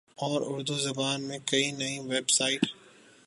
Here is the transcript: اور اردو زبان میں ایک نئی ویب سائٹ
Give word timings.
اور 0.17 0.41
اردو 0.45 0.75
زبان 0.77 1.21
میں 1.27 1.37
ایک 1.49 1.73
نئی 1.77 1.99
ویب 1.99 2.29
سائٹ 2.29 2.61